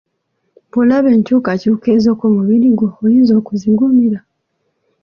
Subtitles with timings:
[0.69, 4.19] Bw'olaba enkyukakyuka ezo ku mubiri gwo oyinza okuzigumira?